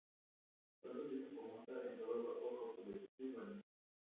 [0.81, 3.67] Pronto se hizo famosa en toda Europa por su belleza y valentía.